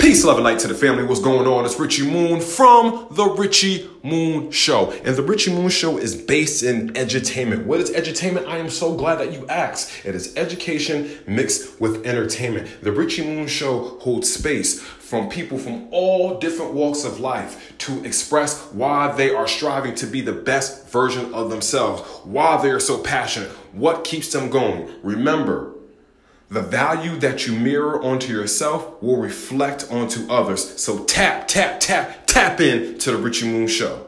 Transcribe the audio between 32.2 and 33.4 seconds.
tap in to the